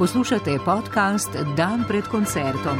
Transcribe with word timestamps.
Poslušate 0.00 0.56
podcast 0.64 1.28
Dan 1.56 1.84
pred 1.88 2.04
koncertom. 2.08 2.78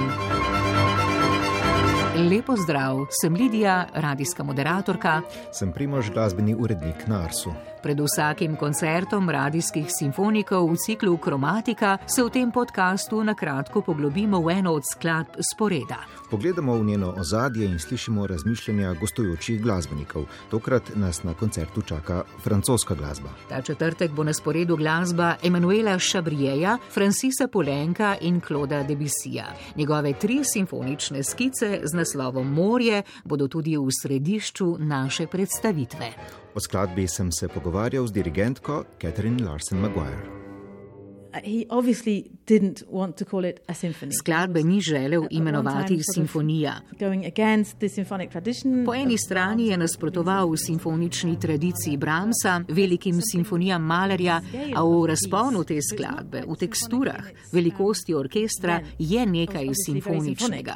Lepo 2.31 2.57
zdrav, 2.57 2.97
sem 3.23 3.35
Lidija, 3.35 3.87
radijska 3.95 4.43
moderatorka. 4.43 5.21
Sem 5.53 5.73
primož 5.73 6.11
glasbeni 6.11 6.55
urednik 6.55 7.05
na 7.07 7.21
Arsu. 7.25 7.53
Pred 7.83 8.01
vsakim 8.01 8.57
koncertom 8.57 9.31
radijskih 9.31 9.87
simfonikov 9.89 10.69
v 10.73 10.77
ciklu 10.77 11.17
Kromatika 11.17 11.99
se 12.07 12.23
v 12.23 12.31
tem 12.31 12.53
podkastu 12.53 13.25
na 13.25 13.35
kratko 13.35 13.81
poglobimo 13.81 14.41
v 14.41 14.51
eno 14.53 14.73
od 14.73 14.85
skladb 14.93 15.41
sporeda. 15.53 16.05
Pogledamo 16.31 16.77
v 16.77 16.85
njeno 16.85 17.15
ozadje 17.17 17.67
in 17.67 17.79
slišimo 17.79 18.27
razmišljanja 18.27 18.95
gostujočih 19.01 19.63
glasbenikov. 19.63 20.25
Tokrat 20.51 20.93
nas 20.95 21.23
na 21.23 21.35
koncertu 21.35 21.83
čaka 21.83 22.25
francoska 22.43 22.95
glasba. 22.95 23.29
Ta 23.49 23.63
četrtek 23.63 24.13
bo 24.13 24.25
na 24.25 24.33
sporedu 24.33 24.77
glasba 24.77 25.35
Emanuela 25.43 25.99
Šabrijeja, 25.99 26.79
Francisa 26.95 27.49
Polenka 27.49 28.17
in 28.21 28.41
Kloda 28.41 28.83
Debisija. 28.83 29.47
Njegove 29.77 30.13
tri 30.13 30.41
simfonične 30.45 31.23
skice 31.23 31.81
z 31.85 31.97
naslovom 31.97 32.53
Morje 32.53 33.03
bodo 33.25 33.49
tudi 33.49 33.77
v 33.77 33.89
središču 34.03 34.77
naše 34.79 35.27
predstavitve. 35.27 36.13
O 36.55 36.61
skladbi 36.61 37.09
sem 37.09 37.33
se 37.33 37.49
pogovarjal 37.49 38.07
z 38.07 38.13
dirigentko 38.13 38.85
Catherine 39.03 39.45
Larsen 39.45 39.79
Maguire. 39.79 40.41
Skladbe 44.21 44.63
ni 44.63 44.81
želel 44.81 45.27
imenovati 45.31 46.01
simfonija. 46.15 46.75
Po 48.87 48.95
eni 48.95 49.19
strani 49.19 49.67
je 49.67 49.77
nasprotoval 49.77 50.57
simfonični 50.57 51.41
tradiciji 51.41 51.97
Brahmsa, 51.97 52.61
velikim 52.69 53.21
simfonijam 53.33 53.83
Malerja, 53.83 54.41
a 54.77 54.85
v 54.85 55.07
razponu 55.07 55.65
te 55.65 55.79
skladbe, 55.93 56.43
v 56.49 56.57
teksturah, 56.57 57.25
velikosti 57.53 58.15
orkestra 58.15 58.81
je 58.99 59.27
nekaj 59.27 59.69
simfoničnega. 59.87 60.75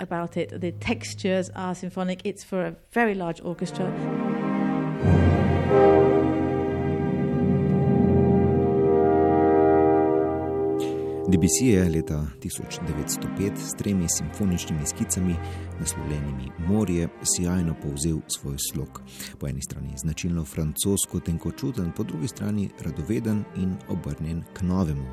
DBC 11.28 11.60
je 11.60 11.88
leta 11.88 12.26
1905 12.42 13.56
s 13.56 13.74
tremi 13.78 14.06
simfoničnimi 14.08 14.86
skicami, 14.86 15.34
naslovljenimi 15.80 16.50
Morje, 16.58 17.08
sjajno 17.22 17.74
povzel 17.82 18.18
svoj 18.28 18.56
slog. 18.58 19.00
Po 19.38 19.48
eni 19.48 19.62
strani 19.62 19.92
značilno 19.96 20.44
francosko 20.44 21.20
tenkočuten, 21.20 21.92
po 21.96 22.02
drugi 22.02 22.28
strani 22.28 22.70
radoveden 22.84 23.44
in 23.56 23.76
obrnjen 23.88 24.42
k 24.54 24.62
novemu. 24.62 25.04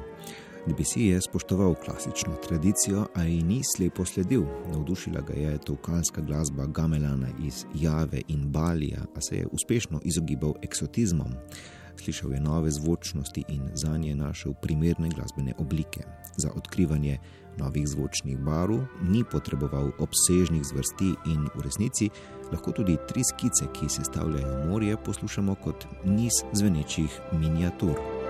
DBC 0.68 0.96
je 0.96 1.22
spoštoval 1.22 1.76
klasično 1.86 2.36
tradicijo, 2.48 3.06
a 3.16 3.24
ji 3.24 3.44
ni 3.44 3.62
slepo 3.76 4.06
sledil. 4.06 4.44
Navdušila 4.72 5.22
ga 5.22 5.34
je 5.34 5.58
tovkalska 5.58 6.22
glasba 6.22 6.66
Gamelana 6.66 7.28
iz 7.46 7.66
Jave 7.76 8.22
in 8.28 8.52
Balija, 8.52 9.02
a 9.16 9.22
se 9.22 9.38
je 9.38 9.48
uspešno 9.52 10.02
izogibal 10.04 10.54
eksotizmom 10.62 11.34
slišal 12.02 12.34
je 12.34 12.42
nove 12.42 12.72
zvočnosti 12.72 13.44
in 13.48 13.70
za 13.74 13.98
nje 13.98 14.16
našel 14.16 14.54
primerne 14.54 15.10
glasbene 15.10 15.54
oblike. 15.58 16.04
Za 16.38 16.50
odkrivanje 16.56 17.20
novih 17.58 17.88
zvočnih 17.88 18.40
barv 18.40 18.80
ni 19.02 19.24
potreboval 19.32 19.92
obsežnih 20.00 20.64
zvrsti 20.64 21.14
in 21.26 21.48
v 21.56 21.62
resnici 21.62 22.10
lahko 22.52 22.72
tudi 22.72 22.98
tri 23.08 23.24
skice, 23.24 23.66
ki 23.74 23.90
sestavljajo 23.90 24.68
morje, 24.70 24.98
poslušamo 25.06 25.56
kot 25.56 25.86
niz 26.06 26.44
zvenečih 26.54 27.20
miniatur. 27.34 28.21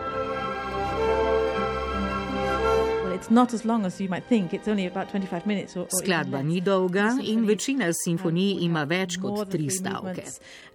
Skladba 6.01 6.41
ni 6.43 6.61
dolga 6.61 7.17
in 7.23 7.45
večina 7.47 7.87
simfonij 7.93 8.57
ima 8.65 8.83
več 8.83 9.15
kot 9.21 9.49
tri 9.51 9.69
stavke. 9.71 10.25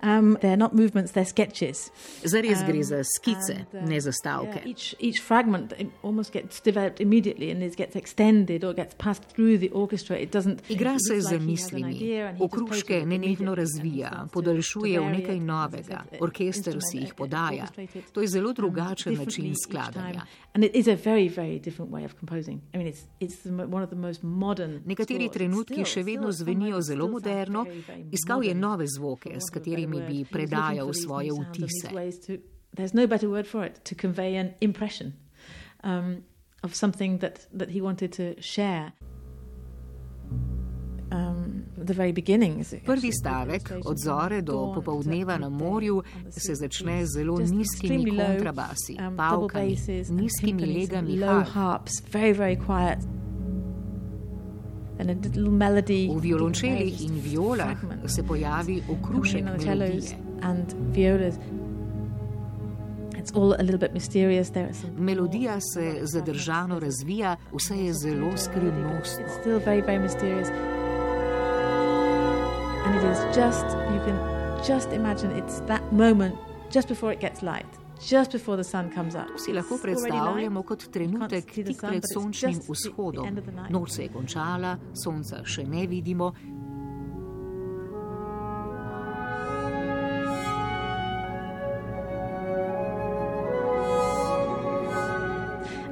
Um, 0.03 0.37
Zares 2.25 2.63
gre 2.67 2.83
za 2.83 3.03
um, 3.03 3.05
skice, 3.05 3.57
ne 3.85 4.01
za 4.01 4.13
stavke. 4.13 4.63
Igra 10.69 10.97
se 11.09 11.21
z 11.21 11.39
mislimi, 11.39 12.23
okruške 12.41 13.03
nenehno 13.07 13.55
razvija, 13.55 14.27
podaljšuje 14.33 15.01
v 15.01 15.13
nekaj 15.19 15.41
novega, 15.41 16.05
orkester 16.21 16.81
si 16.81 17.05
jih 17.05 17.15
podaja. 17.15 17.69
To 18.13 18.25
je 18.25 18.29
zelo 18.29 18.53
drugačen 18.53 19.15
način 19.15 19.55
skladanja. 19.67 20.25
Nekateri 24.85 25.29
trenutki 25.33 25.85
še 25.85 26.03
vedno 26.03 26.33
zvenijo 26.33 26.81
zelo 26.81 27.09
moderno, 27.09 27.67
iskal 28.13 28.45
je 28.45 28.55
nove 28.55 28.87
zvoke, 28.97 29.37
s 29.41 29.51
katerimi 29.53 30.03
bi 30.09 30.25
predajal 30.25 30.93
svoje 30.95 31.31
vtise. 31.33 31.89
There's 32.77 32.93
no 32.93 33.07
better 33.07 33.29
word 33.29 33.47
for 33.47 33.65
it 33.65 33.85
to 33.85 33.95
convey 33.95 34.37
an 34.37 34.53
impression 34.61 35.15
um, 35.83 36.25
of 36.63 36.75
something 36.75 37.19
that, 37.19 37.47
that 37.59 37.71
he 37.71 37.81
wanted 37.81 38.13
to 38.13 38.35
share. 38.43 38.93
Prvi 42.85 43.13
stavek, 43.13 43.73
od 43.85 43.97
zore 44.05 44.41
do 44.43 44.73
popovdneva 44.75 45.39
na 45.39 45.49
morju, 45.49 46.03
se 46.31 46.55
začne 46.55 47.07
z 47.07 47.13
zelo 47.13 47.39
nizkimi 47.39 48.17
kontrabasi, 48.17 48.97
um, 49.09 49.17
pavkami, 49.17 49.77
nizkimi 50.11 50.67
legami 50.67 51.21
harp. 51.45 51.89
V 56.09 56.21
violončelih 56.21 57.05
in 57.05 57.21
violah 57.21 57.77
se 58.07 58.23
pojavi 58.23 58.83
okrušek 58.91 59.45
melodije. 59.45 60.17
Melodija 64.99 65.61
se 65.61 65.99
zadržano 66.03 66.79
razvija, 66.79 67.37
vse 67.53 67.77
je 67.77 67.93
zelo 67.93 68.37
skrivnostno. 68.37 69.25
It 72.97 73.05
is 73.05 73.19
just, 73.37 73.67
you 73.93 74.01
can 74.07 74.19
just 74.65 74.89
imagine 74.89 75.31
it's 75.33 75.61
that 75.67 75.93
moment 75.93 76.35
just 76.71 76.89
before 76.89 77.13
it 77.13 77.21
gets 77.21 77.43
light. 77.43 77.67
Just 78.01 78.33
before 78.33 78.57
the 78.57 78.65
sun 78.65 78.91
comes 78.91 79.15
up. 79.15 79.39
Si 79.39 79.53
lahko 79.53 79.77
predstavljamo 79.83 80.63
kot 80.63 80.87
trenutek 80.93 81.53
tik 81.53 81.77
pred 81.81 82.09
sončnim 82.13 82.57
vzhodom. 82.69 83.39
Noč 83.69 83.91
se 83.91 84.03
je 84.03 84.09
končala, 84.09 84.79
sonca 84.95 85.43
še 85.45 85.65
ne 85.65 85.87
vidimo. 85.87 86.33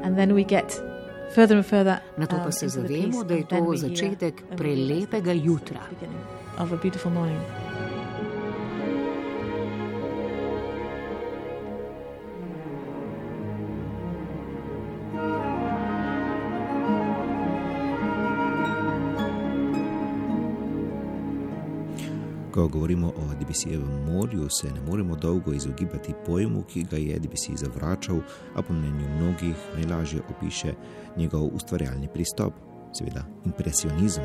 And 0.02 0.16
then 0.16 0.34
we 0.34 0.44
get 0.44 0.80
further 1.34 1.56
and 1.56 1.66
further. 1.66 1.98
Na 2.16 2.26
to 2.26 2.36
pa 2.44 2.52
se 2.52 2.68
zavemo, 2.68 3.24
da 3.24 3.34
je 3.34 3.44
to 3.44 3.72
začetek 3.76 4.42
prelepega 4.56 5.32
jutra. 5.32 5.80
of 6.58 6.72
a 6.72 6.76
beautiful 6.76 7.10
morning. 7.10 7.40
Govorimo 22.68 23.08
o 23.08 23.34
DBC-jevem 23.40 24.12
morju, 24.12 24.48
se 24.50 24.66
ne 24.66 24.80
moremo 24.80 25.16
dolgo 25.16 25.52
izogibati 25.52 26.12
pojmu, 26.26 26.62
ki 26.62 26.82
ga 26.90 26.96
je 26.96 27.18
DBC 27.18 27.50
zavračal, 27.54 28.16
a 28.54 28.62
po 28.62 28.72
mnenju 28.72 29.08
mnogih 29.16 29.54
najlažje 29.76 30.20
opiše 30.30 30.74
njegov 31.16 31.48
ustvarjalni 31.54 32.08
pristop, 32.08 32.54
seveda 32.92 33.24
impresionizem. 33.44 34.24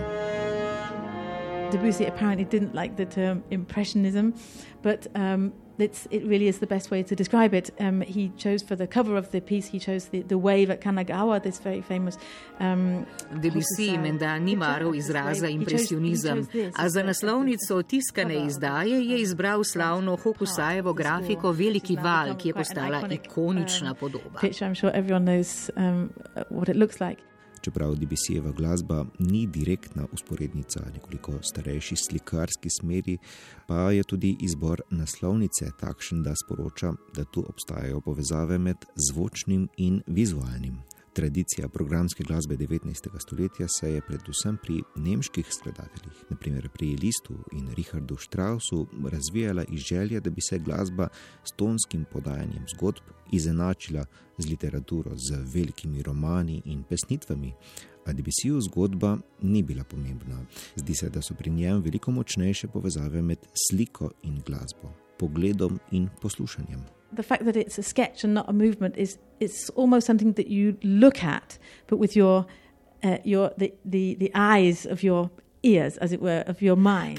Debussy 1.71 2.07
apparently 2.07 2.45
didn't 2.45 2.73
like 2.73 2.95
the 2.95 3.05
term 3.05 3.43
impressionism, 3.49 4.29
but 4.83 5.07
um, 5.15 5.53
it 5.81 6.23
really 6.25 6.47
is 6.47 6.59
the 6.59 6.67
best 6.67 6.91
way 6.91 7.03
to 7.03 7.15
describe 7.15 7.53
it. 7.53 7.71
Um, 7.79 8.01
he 8.01 8.31
chose 8.37 8.63
for 8.63 8.75
the 8.75 8.87
cover 8.87 9.17
of 9.17 9.31
the 9.31 9.41
piece, 9.41 9.67
he 9.67 9.79
chose 9.79 10.05
the, 10.09 10.21
the 10.21 10.37
wave 10.37 10.69
at 10.69 10.81
Kanagawa, 10.81 11.41
this 11.41 11.59
very 11.59 11.81
famous. 11.81 12.17
Um, 12.59 13.05
Debussy 13.41 13.97
menda 13.97 14.39
ni 14.39 14.55
maral 14.55 14.95
izraza 14.95 15.47
impresionizem, 15.47 16.47
a 16.75 16.89
za 16.89 17.03
naslovnico 17.03 17.83
tiskane 17.83 18.45
izdaje 18.45 19.05
je 19.05 19.21
izbral 19.21 19.63
slavno 19.63 20.15
Hokusajevo 20.15 20.93
grafiko 20.93 21.51
Veliki 21.51 21.95
val, 21.95 22.37
ki 22.37 22.49
je 22.49 22.53
postala 22.53 23.07
ikonična 23.09 23.93
podoba. 23.93 24.39
Picture, 24.41 24.67
I'm 24.67 24.75
sure 24.75 24.91
everyone 24.93 25.25
knows 25.25 25.69
um, 25.75 26.09
what 26.49 26.69
it 26.69 26.75
looks 26.75 26.99
like. 26.99 27.28
Čeprav 27.61 27.95
DBC-jeva 27.95 28.51
glasba 28.51 29.05
ni 29.19 29.47
direktna 29.47 30.07
usporednica 30.13 30.83
nekoliko 30.93 31.39
starejši 31.41 31.95
slikarski 31.95 32.69
smeri, 32.79 33.17
pa 33.67 33.91
je 33.91 34.03
tudi 34.03 34.35
izbor 34.41 34.81
naslovnice 34.89 35.71
takšen, 35.79 36.23
da 36.23 36.35
sporoča, 36.35 36.93
da 37.15 37.23
tu 37.23 37.45
obstajajo 37.49 38.01
povezave 38.01 38.57
med 38.57 38.85
zvočnim 39.09 39.67
in 39.77 40.01
vizualnim. 40.07 40.88
Tradicija 41.13 41.69
programske 41.69 42.23
glasbe 42.23 42.57
19. 42.57 43.19
stoletja 43.19 43.67
se 43.67 43.93
je 43.93 44.01
predvsem 44.01 44.57
pri 44.63 44.81
nemških 44.95 45.47
skladateljih, 45.53 46.23
naprimer 46.29 46.69
pri 46.69 46.95
Listu 47.01 47.33
in 47.51 47.69
Richardu 47.77 48.17
Straussu, 48.17 48.87
razvijala 49.11 49.63
iz 49.63 49.79
želje, 49.79 50.19
da 50.19 50.29
bi 50.29 50.41
se 50.41 50.59
glasba 50.59 51.07
s 51.43 51.51
tonskim 51.51 52.05
podajanjem 52.11 52.65
zgodb 52.75 53.03
izenačila 53.31 54.05
z 54.37 54.49
literaturo, 54.49 55.11
z 55.15 55.35
velikimi 55.53 56.03
romani 56.03 56.61
in 56.65 56.83
pesnitvami. 56.83 57.53
A 58.05 58.13
Debisiju 58.13 58.61
zgodba 58.61 59.17
ni 59.41 59.63
bila 59.63 59.83
pomembna. 59.83 60.45
Zdi 60.75 60.95
se, 60.95 61.09
da 61.09 61.21
so 61.21 61.33
pri 61.33 61.49
njem 61.49 61.81
veliko 61.81 62.11
močnejše 62.11 62.67
povezave 62.67 63.21
med 63.21 63.37
sliko 63.67 64.11
in 64.23 64.41
glasbo, 64.45 64.93
pogledom 65.19 65.79
in 65.91 66.09
poslušanjem. 66.21 66.98
The 67.11 67.23
fact 67.23 67.45
that 67.45 67.55
it's 67.55 67.77
a 67.77 67.83
sketch 67.83 68.23
and 68.23 68.33
not 68.33 68.49
a 68.49 68.53
movement 68.53 68.97
is 68.97 69.17
it's 69.39 69.69
almost 69.71 70.05
something 70.05 70.33
that 70.33 70.47
you 70.47 70.77
look 70.83 71.23
at, 71.23 71.57
but 71.87 71.97
with 71.97 72.15
your 72.15 72.45
uh, 73.03 73.17
your 73.23 73.51
the, 73.57 73.73
the 73.85 74.15
the 74.15 74.31
eyes 74.35 74.85
of 74.85 75.03
your 75.03 75.31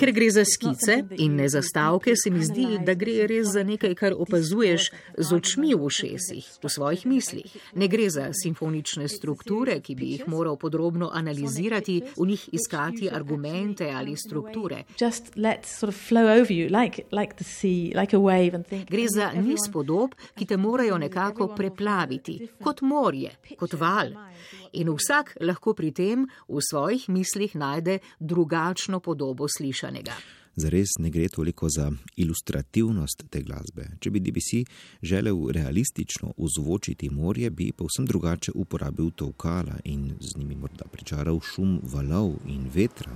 Ker 0.01 0.13
gre 0.17 0.31
za 0.31 0.45
skice 0.45 1.03
in 1.19 1.37
ne 1.37 1.49
za 1.49 1.61
stavke, 1.63 2.15
se 2.17 2.31
mi 2.31 2.45
zdi, 2.45 2.79
da 2.87 2.95
gre 2.95 3.27
res 3.29 3.53
za 3.53 3.65
nekaj, 3.65 3.95
kar 3.95 4.17
opazuješ 4.17 4.91
z 5.19 5.37
očmi 5.37 5.75
v 5.75 5.85
ušesih, 5.85 6.47
v 6.63 6.71
svojih 6.73 7.07
mislih. 7.07 7.57
Ne 7.77 7.89
gre 7.89 8.09
za 8.11 8.31
simfonične 8.33 9.09
strukture, 9.13 9.81
ki 9.85 9.95
bi 9.95 10.13
jih 10.15 10.25
moral 10.29 10.57
podrobno 10.57 11.11
analizirati, 11.13 12.01
v 12.17 12.27
njih 12.27 12.49
iskati 12.53 13.11
argumente 13.13 13.91
ali 13.91 14.17
strukture. 14.17 14.85
Gre 18.89 19.07
za 19.09 19.33
niz 19.37 19.69
podob, 19.73 20.17
ki 20.35 20.47
te 20.47 20.57
morajo 20.57 20.99
nekako 20.99 21.53
preplaviti, 21.57 22.41
kot 22.65 22.81
morje, 22.81 23.37
kot 23.59 23.77
val 23.77 24.17
in 24.73 24.91
vsak 24.95 25.35
lahko 25.41 25.75
pri 25.75 25.91
tem 25.91 26.27
v 26.49 26.63
svojih 26.63 27.09
mislih 27.11 27.55
najde 27.59 27.99
drugačno 28.31 29.01
podobo 29.01 29.49
slišanega. 29.49 30.15
Zares 30.57 30.99
ne 30.99 31.11
gre 31.11 31.29
toliko 31.29 31.69
za 31.69 31.91
ilustrativnost 32.17 33.25
te 33.31 33.43
glasbe. 33.43 33.87
Če 34.01 34.11
bi 34.11 34.21
DBC 34.21 34.63
želel 35.03 35.39
realistično 35.57 36.33
ozvočiti 36.37 37.11
morje, 37.11 37.51
bi 37.51 37.73
povsem 37.73 38.07
drugače 38.07 38.53
uporabil 38.55 39.11
tovkala 39.11 39.79
in 39.85 40.15
z 40.21 40.37
njimi 40.37 40.57
morda 40.57 40.87
pričaral 40.93 41.41
šum 41.41 41.79
valov 41.95 42.35
in 42.47 42.67
vetra. 42.75 43.15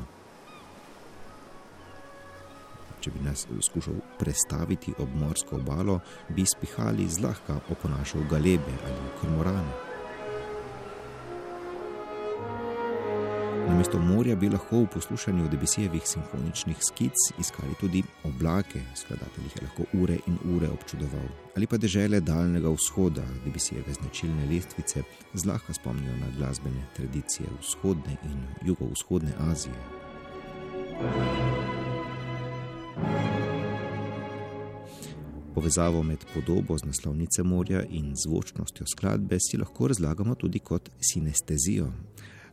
Če 3.00 3.10
bi 3.10 3.24
nas 3.24 3.46
skušal 3.68 3.98
prestaviti 4.18 4.94
ob 4.98 5.18
morsko 5.20 5.56
obalo, 5.56 5.98
bi 6.28 6.46
spihali 6.46 7.08
zlahka 7.08 7.60
oponašal 7.70 8.24
galebe 8.30 8.78
ali 8.86 9.10
kormorane. 9.20 9.93
Namesto 13.68 13.98
morja 13.98 14.36
bi 14.36 14.48
lahko 14.48 14.82
v 14.82 14.86
poslušanju 14.94 15.48
Debisijevih 15.48 16.02
simfoničnih 16.06 16.76
skic 16.80 17.14
iskali 17.40 17.74
tudi 17.80 18.02
oblake, 18.24 18.80
skladatelj 18.94 19.44
jih 19.44 19.56
je 19.56 19.62
lahko 19.62 19.84
ure 20.02 20.18
in 20.26 20.38
ure 20.56 20.68
občudoval, 20.68 21.28
ali 21.56 21.66
pa 21.66 21.76
dežele 21.76 22.20
daljnega 22.20 22.68
vzhoda, 22.68 23.24
Debisijeve 23.44 23.92
značilne 23.92 24.46
lestvice, 24.50 25.02
zlahka 25.34 25.74
spomnijo 25.74 26.16
na 26.16 26.26
glasbene 26.36 26.84
tradicije 26.96 27.48
vzhodne 27.60 28.16
in 28.24 28.44
jugovzhodne 28.62 29.32
Azije. 29.38 29.74
Povezavo 35.54 36.02
med 36.02 36.24
podobo 36.34 36.78
z 36.78 36.84
naslovnice 36.84 37.42
morja 37.42 37.82
in 37.90 38.12
zvočnostjo 38.16 38.86
skladbe 38.86 39.38
si 39.40 39.56
lahko 39.56 39.88
razlagamo 39.88 40.34
tudi 40.34 40.58
kot 40.58 40.90
sinestezijo. 41.00 41.92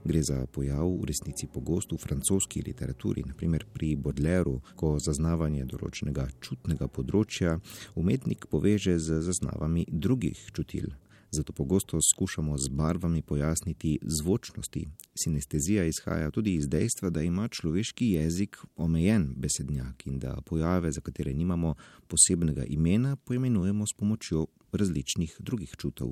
Gre 0.04 0.24
za 0.24 0.46
pojav 0.46 0.88
v 0.88 1.06
resnici 1.06 1.48
pogost 1.48 1.92
v 1.92 1.98
francoski 2.02 2.62
literaturi, 2.66 3.24
naprimer 3.28 3.66
pri 3.74 3.96
Bodleru, 3.96 4.58
ko 4.76 4.98
zaznavanje 5.00 5.68
določenega 5.70 6.26
čutnega 6.42 6.88
področja 6.90 7.60
umetnik 7.96 8.48
poveže 8.50 8.98
z 8.98 9.22
zaznavami 9.22 9.86
drugih 9.92 10.42
čutil. 10.56 10.90
Zato 11.32 11.54
pogosto 11.54 12.00
skušamo 12.02 12.58
z 12.58 12.68
barvami 12.68 13.22
pojasniti 13.22 14.00
zvočnosti. 14.02 14.88
Sinestezija 15.24 15.86
izhaja 15.86 16.32
tudi 16.32 16.54
iz 16.54 16.68
dejstva, 16.68 17.10
da 17.10 17.22
ima 17.22 17.48
človeški 17.48 18.10
jezik 18.12 18.58
omejen 18.76 19.34
besednjak 19.38 20.08
in 20.08 20.20
da 20.20 20.42
pojave, 20.46 20.92
za 20.92 21.02
katere 21.02 21.34
nimamo 21.34 21.76
posebnega 22.08 22.66
imena, 22.68 23.16
poimenujemo 23.16 23.88
s 23.88 23.94
pomočjo 23.98 24.46
različnih 24.74 25.36
drugih 25.40 25.76
čutov 25.78 26.12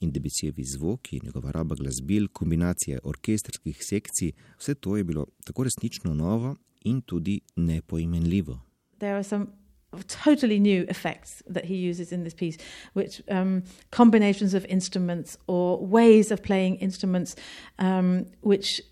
in 0.00 0.12
debicijevi 0.12 0.64
zvoki, 0.64 1.20
njegova 1.22 1.50
raba 1.50 1.74
glasbil, 1.74 2.28
kombinacije 2.32 2.98
orkestrskih 3.02 3.78
sekcij, 3.80 4.32
vse 4.58 4.74
to 4.74 4.96
je 4.96 5.04
bilo 5.04 5.26
tako 5.44 5.64
resnično 5.64 6.14
novo 6.14 6.56
in 6.84 7.00
tudi 7.00 7.40
nepoimenljivo. 7.56 8.60
Totally 10.24 10.60
new 10.60 10.84
effects 10.88 11.42
that 11.54 11.64
he 11.64 11.90
uses 11.90 12.12
in 12.12 12.20
this 12.20 12.34
piece, 12.34 12.58
which 12.94 13.22
um, 13.30 13.62
combinations 13.90 14.54
of 14.54 14.64
instruments 14.68 15.38
or 15.46 15.78
ways 15.78 16.32
of 16.32 16.42
playing 16.42 16.76
instruments, 16.82 17.36
um, 17.78 18.26
which 18.42 18.82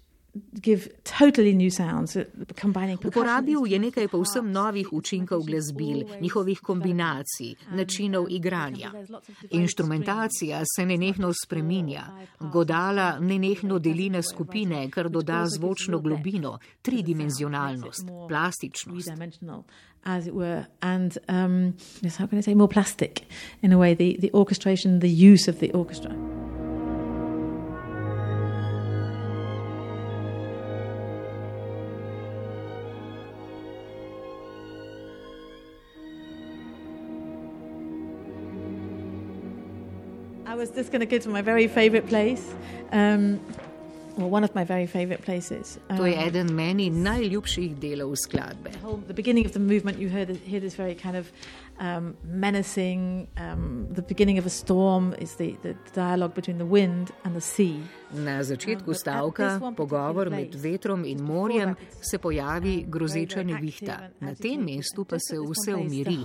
Uporabil 3.06 3.66
je 3.66 3.78
nekaj 3.78 4.08
povsem 4.08 4.50
novih 4.52 4.92
učinkov 4.92 5.42
glasbil, 5.42 6.02
njihovih 6.20 6.60
kombinacij, 6.60 7.54
načinov 7.70 8.26
igranja. 8.30 8.92
Inštrumentacija 9.50 10.62
se 10.76 10.86
nenehno 10.86 11.32
spreminja, 11.44 12.02
godala 12.40 13.18
nenehno 13.20 13.78
deli 13.78 14.10
na 14.10 14.22
skupine, 14.22 14.90
kar 14.90 15.08
doda 15.08 15.44
zvočno 15.46 15.98
globino, 16.00 16.58
tridimenzionalnost, 16.82 18.06
plastičnost. 18.28 19.10
As 20.06 20.26
it 20.26 20.34
were, 20.34 20.66
and 20.82 21.16
um, 21.28 21.74
yes, 22.02 22.16
how 22.18 22.26
can 22.26 22.38
I 22.38 22.42
say 22.42 22.54
more 22.54 22.68
plastic 22.68 23.22
in 23.62 23.72
a 23.72 23.78
way, 23.78 23.94
the, 23.94 24.18
the 24.20 24.30
orchestration, 24.34 24.98
the 24.98 25.08
use 25.08 25.48
of 25.48 25.60
the 25.60 25.70
orchestra. 25.72 26.23
Was 40.64 40.74
just 40.74 40.90
going 40.90 41.00
to 41.00 41.06
go 41.06 41.18
to 41.18 41.28
my 41.28 41.42
very 41.42 41.68
favorite 41.68 42.06
place. 42.08 42.54
Um, 42.92 43.38
well, 44.16 44.30
one 44.30 44.44
of 44.44 44.54
my 44.54 44.64
very 44.64 44.86
favorite 44.86 45.22
places. 45.22 45.78
Um, 45.90 45.98
to 45.98 46.04
je 46.06 46.16
um, 46.16 46.28
eden 46.28 46.54
meni 46.54 46.90
najljubših 46.90 47.76
delov 47.76 48.16
skladbe. 48.16 48.70
The, 48.70 48.78
whole, 48.78 49.02
the 49.06 49.12
beginning 49.12 49.44
of 49.44 49.52
the 49.52 49.60
movement, 49.60 49.98
you 49.98 50.08
heard, 50.08 50.30
hear 50.46 50.60
this 50.60 50.74
very 50.74 50.94
kind 50.94 51.16
of 51.16 51.26
um, 51.80 52.16
menacing. 52.24 53.28
Um, 53.36 53.86
the 53.90 54.02
beginning 54.02 54.38
of 54.38 54.46
a 54.46 54.50
storm 54.50 55.14
is 55.18 55.36
the, 55.36 55.56
the 55.62 55.74
dialogue 55.94 56.34
between 56.34 56.58
the 56.58 56.66
wind 56.66 57.10
and 57.24 57.34
the 57.34 57.40
sea. 57.40 57.80
Na 58.12 58.42
začetku 58.42 58.90
um, 58.90 58.94
stavka, 58.94 59.60
pogovor 59.76 60.30
med 60.30 60.54
vetrom 60.54 61.04
in 61.04 61.22
morjem, 61.22 61.74
se 62.00 62.18
pojavi 62.18 62.84
grozeča 62.88 63.42
nevihta. 63.42 64.10
Na 64.20 64.34
tem 64.34 64.64
mestu 64.64 65.04
pa 65.04 65.18
se 65.18 65.36
vse 65.36 65.74
umiri. 65.74 66.18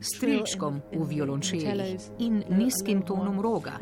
S 0.00 0.20
tričkom 0.20 0.80
v 0.92 1.08
violončelih 1.08 2.00
in 2.18 2.44
nizkim 2.48 3.02
tonom 3.02 3.40
roga. 3.40 3.78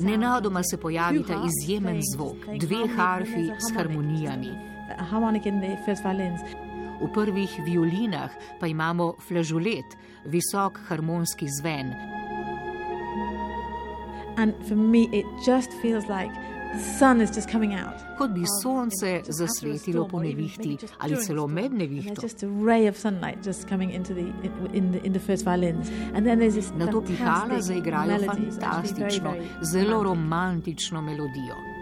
Nenadoma 0.00 0.62
se 0.62 0.76
pojavi 0.76 1.22
ta 1.26 1.42
izjemen 1.46 2.00
zvok, 2.14 2.36
dve 2.60 2.88
harfi 2.96 3.50
s 3.58 3.74
harmonijami. 3.76 4.50
V 7.00 7.12
prvih 7.12 7.60
violinah 7.64 8.30
pa 8.60 8.66
imamo 8.66 9.14
flažulet, 9.28 9.96
visok 10.24 10.78
harmonski 10.88 11.46
zven. 11.60 11.92
And 14.36 14.54
for 14.68 14.76
me, 14.76 15.08
it 15.12 15.26
just 15.46 15.70
feels 15.82 16.04
like 16.08 16.53
Kot 18.18 18.30
bi 18.30 18.44
sonce 18.62 19.20
zasvetilo 19.28 20.08
po 20.08 20.20
nevihti 20.20 20.78
ali 20.98 21.16
celo 21.16 21.46
med 21.46 21.72
nevihto. 21.72 22.22
Na 26.76 26.86
to 26.86 27.00
pihala 27.00 27.60
zaigrajo 27.60 28.18
fantastično, 28.26 29.34
zelo 29.62 30.02
romantično 30.02 31.02
melodijo. 31.02 31.73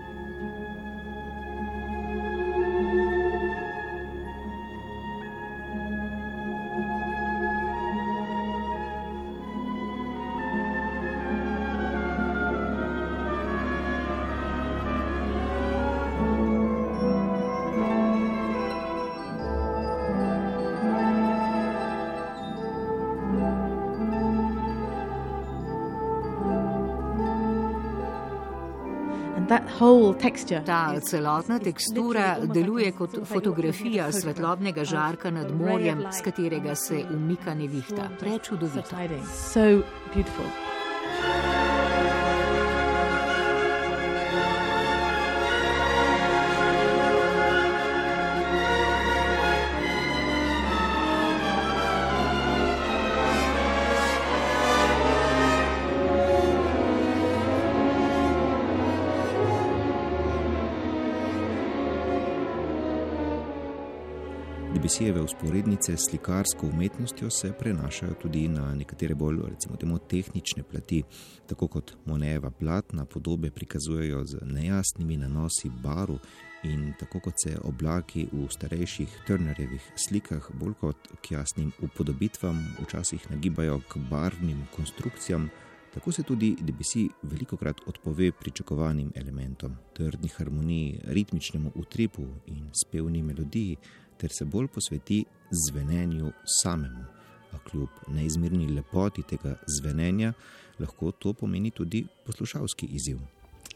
Ta 30.67 31.01
celotna 31.01 31.59
tekstura 31.59 32.37
deluje 32.55 32.93
kot 32.93 33.19
fotografija 33.25 34.13
svetlobnega 34.13 34.85
žarka 34.85 35.31
nad 35.31 35.53
morjem, 35.55 36.05
z 36.13 36.23
katerega 36.23 36.75
se 36.75 37.05
umika 37.15 37.55
nevihta. 37.55 38.09
Prečudovito. 38.21 38.97
So 39.33 39.83
beautiful. 40.15 40.72
Debisijeve 64.93 65.21
usporednice 65.21 65.97
s 65.97 66.05
slikarsko 66.11 66.67
umetnostjo 66.67 67.31
se 67.31 67.53
prenašajo 67.59 68.15
tudi 68.15 68.49
na 68.49 68.75
nekatere 68.75 69.15
bolj, 69.15 69.39
recimo, 69.49 69.77
temo, 69.77 69.99
tehnične 69.99 70.63
plati, 70.63 71.03
tako 71.47 71.69
kot 71.69 71.93
Moneva 72.05 72.51
platna 72.51 73.05
podobe 73.05 73.51
prikazujejo 73.51 74.25
z 74.25 74.39
nejasnimi 74.43 75.17
nanosi 75.17 75.71
baru 75.83 76.19
in 76.63 76.93
tako 77.01 77.21
kot 77.21 77.35
se 77.45 77.57
oblaki 77.65 78.27
v 78.33 78.49
starejših 78.51 79.17
Turnerjevih 79.27 79.93
slikah 79.97 80.51
bolj 80.61 80.75
kot 80.81 81.09
k 81.23 81.31
jasnim 81.31 81.73
upodobitvam 81.81 82.61
včasih 82.83 83.31
nagibajo 83.31 83.81
k 83.89 83.99
barvnim 84.11 84.67
konstrukcijam. 84.77 85.49
Tako 85.95 86.13
se 86.13 86.23
tudi 86.23 86.57
Debussy 86.61 87.09
veliko 87.23 87.57
krat 87.57 87.81
odpove 87.87 88.33
pričakovanim 88.33 89.13
elementom, 89.15 89.77
trdni 89.93 90.29
harmoniji, 90.29 91.01
ritmičnemu 91.05 91.73
utripu 91.75 92.23
in 92.47 92.71
spevni 92.73 93.23
melodiji, 93.23 93.77
ter 94.17 94.31
se 94.33 94.45
bolj 94.45 94.69
posveti 94.69 95.25
zvenenju 95.69 96.33
samemu. 96.63 97.05
A 97.53 97.59
kljub 97.59 97.89
neizmerni 98.09 98.69
lepoti 98.73 99.23
tega 99.23 99.57
zvenenja, 99.79 100.33
lahko 100.81 101.11
to 101.11 101.33
pomeni 101.33 101.71
tudi 101.71 102.07
poslušalski 102.27 102.87
izziv. 102.87 103.19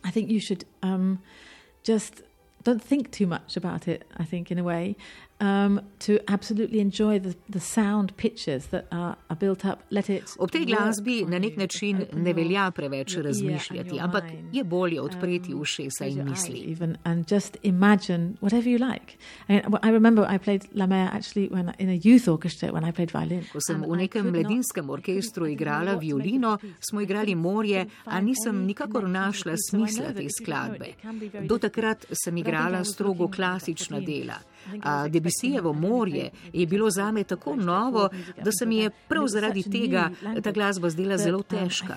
Mislim, 0.04 0.26
da 0.26 0.54
bi 0.54 0.94
um, 0.94 1.18
just 1.88 2.22
don't 2.64 2.82
think 2.82 3.10
too 3.10 3.26
much 3.26 3.56
about 3.56 3.88
it, 3.88 4.04
I 4.18 4.24
think, 4.24 4.50
in 4.50 4.58
a 4.58 4.62
way. 4.62 4.94
Um, 5.38 5.82
to 5.98 6.18
absolutely 6.28 6.80
enjoy 6.80 7.18
the, 7.18 7.36
the 7.50 7.60
sound 7.60 8.16
pictures 8.16 8.66
that 8.68 8.86
are, 8.90 9.16
are 9.28 9.36
built 9.36 9.66
up. 9.66 9.82
Let 9.90 10.08
it 10.08 10.34
Ob 10.38 10.50
tej 10.50 10.64
glasbi 10.64 11.26
na 11.28 11.38
nek 11.38 11.56
način 11.56 12.06
ne 12.12 12.32
velja 12.32 12.70
preveč 12.70 13.16
razmišljati, 13.16 14.00
ampak 14.00 14.24
je 14.52 14.64
bolje 14.64 15.00
odpreti 15.00 15.54
um, 15.54 15.60
ušesa 15.60 16.06
in 16.06 16.24
misli. 16.24 16.64
Even, 16.72 16.96
and 17.04 17.32
just 17.32 17.56
imagine 17.62 18.38
whatever 18.40 18.70
you 18.70 18.78
like. 18.78 19.18
I, 19.48 19.52
mean, 19.52 19.62
I 19.82 19.90
remember 19.90 20.24
I 20.34 20.38
played 20.38 20.64
La 20.74 20.86
Mer 20.86 21.10
actually 21.12 21.48
when, 21.50 21.74
in 21.78 21.90
a 21.90 22.00
youth 22.04 22.28
orchestra 22.28 22.72
when 22.72 22.88
I 22.88 22.92
played 22.92 23.12
violin. 23.12 23.44
Ko 23.52 23.60
sem 23.60 23.84
v 23.84 23.96
nekem 23.96 24.32
mladinskem 24.32 24.90
orkestru 24.90 25.46
igrala 25.46 25.98
violino, 26.00 26.56
smo 26.80 27.00
igrali 27.00 27.34
morje, 27.34 27.86
a 28.04 28.20
nisem 28.20 28.64
nikakor 28.66 29.08
našla 29.08 29.52
smisla 29.70 30.12
te 30.16 30.28
skladbe. 30.40 30.94
Do 31.44 31.58
takrat 31.58 32.08
sem 32.24 32.36
igrala 32.36 32.84
strogo 32.84 33.28
klasična 33.28 34.00
dela. 34.00 34.40
A 34.82 35.08
Debisijevo 35.08 35.72
morje 35.72 36.30
je 36.52 36.66
bilo 36.66 36.90
zame 36.90 37.24
tako 37.24 37.56
novo, 37.56 38.08
da 38.44 38.50
se 38.52 38.66
mi 38.66 38.76
je 38.76 38.90
prav 39.08 39.26
zaradi 39.26 39.62
tega 39.62 40.10
ta 40.42 40.52
glasba 40.52 40.90
zdela 40.90 41.18
zelo 41.18 41.42
težka. 41.42 41.96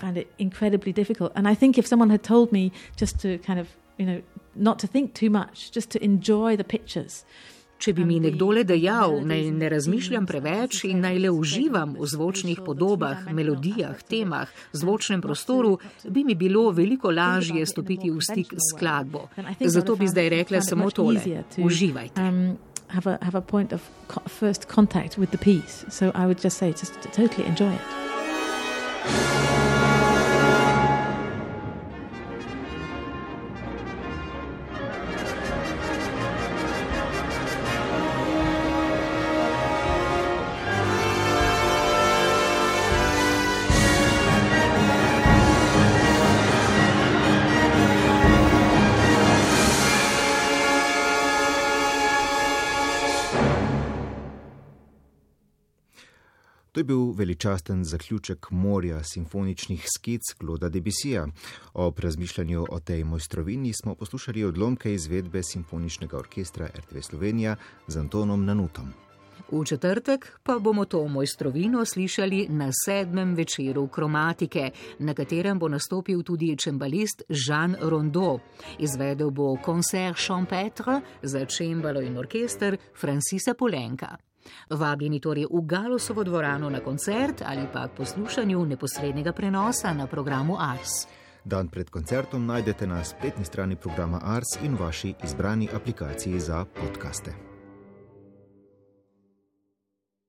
Not 4.56 4.80
to 4.80 4.88
think 4.88 5.14
too 5.14 5.30
much, 5.30 5.76
just 5.76 5.92
to 5.92 6.00
enjoy 6.02 6.58
the 6.58 6.64
pictures. 6.64 7.26
Če 7.80 7.94
bi 7.96 8.04
mi 8.04 8.18
nekdo 8.20 8.50
le 8.52 8.66
dejal, 8.68 9.22
naj 9.24 9.46
ne 9.56 9.70
razmišljam 9.72 10.26
preveč 10.28 10.82
in 10.90 11.00
naj 11.00 11.20
le 11.24 11.30
uživam 11.32 11.94
v 11.96 12.08
zvočnih 12.12 12.60
podobah, 12.66 13.30
melodijah, 13.32 14.02
temah, 14.04 14.52
zvočnem 14.76 15.22
prostoru, 15.24 15.78
bi 16.04 16.26
mi 16.28 16.36
bilo 16.36 16.70
veliko 16.76 17.12
lažje 17.12 17.64
stopiti 17.66 18.12
v 18.12 18.20
stik 18.20 18.52
s 18.52 18.74
skladbo. 18.74 19.30
Zato 19.60 19.96
bi 19.96 20.12
zdaj 20.12 20.30
rekla 20.36 20.62
samo 20.62 20.92
tole: 20.92 21.24
uživajte. 21.58 22.20
Um, 22.20 22.58
have 22.90 23.08
a, 23.08 23.18
have 23.22 23.36
a 23.36 23.42
point 23.42 23.72
of 23.74 23.82
co 24.08 24.22
first 24.28 24.68
contact 24.68 25.18
with 25.18 25.32
the 25.32 25.38
piece. 25.38 25.86
So 25.90 26.12
I 26.16 26.26
would 26.26 26.44
just 26.44 26.58
say, 26.58 26.74
just 26.74 26.94
totally 27.16 27.48
enjoy 27.48 27.74
it. 27.74 29.59
To 56.72 56.80
je 56.80 56.84
bil 56.84 57.12
veličasten 57.12 57.84
zaključek 57.84 58.52
morja 58.52 59.04
simfoničnih 59.04 59.88
skic 59.96 60.22
Kloda 60.38 60.70
Debisija. 60.70 61.28
Ob 61.74 62.00
razmišljanju 62.00 62.66
o 62.70 62.80
tej 62.80 63.04
mojstrovini 63.04 63.74
smo 63.74 63.96
poslušali 63.96 64.44
odlomke 64.44 64.94
izvedbe 64.94 65.44
Simfoničnega 65.44 66.18
orkestra 66.18 66.68
RTV 66.78 67.00
Slovenija 67.02 67.56
z 67.88 67.98
Antonom 67.98 68.46
Nanutom. 68.46 68.94
V 69.52 69.66
četrtek 69.66 70.40
pa 70.44 70.60
bomo 70.60 70.86
to 70.86 71.08
mojstrovino 71.08 71.86
slišali 71.86 72.48
na 72.50 72.70
sedmem 72.86 73.36
večeru 73.36 73.88
kromatike, 73.88 74.72
na 75.00 75.14
katerem 75.14 75.60
bo 75.60 75.68
nastopil 75.68 76.24
tudi 76.24 76.58
čembalist 76.58 77.24
Jean 77.30 77.76
Rondeau. 77.82 78.40
Izvedel 78.80 79.32
bo 79.32 79.58
koncert 79.62 80.18
Champetre 80.28 81.02
za 81.22 81.46
čembalo 81.46 82.02
in 82.02 82.18
orkester 82.18 82.78
Francisa 83.02 83.54
Polenka. 83.54 84.29
Vabljeni 84.70 85.20
torej 85.20 85.46
v 85.52 85.62
Galosovo 85.62 86.24
dvorano 86.24 86.70
na 86.70 86.80
koncert 86.80 87.42
ali 87.46 87.68
pa 87.74 87.88
k 87.88 87.98
poslušanju 87.98 88.66
neposrednega 88.66 89.32
prenosa 89.32 89.94
na 89.94 90.08
programu 90.08 90.58
Ars. 90.60 91.08
Dan 91.44 91.68
pred 91.68 91.90
koncertom 91.90 92.46
najdete 92.46 92.88
na 92.88 93.04
spletni 93.04 93.46
strani 93.46 93.76
programa 93.76 94.20
Ars 94.24 94.58
in 94.64 94.76
vaši 94.76 95.14
izbrani 95.24 95.70
aplikaciji 95.74 96.40
za 96.40 96.66
podkaste. 96.66 97.49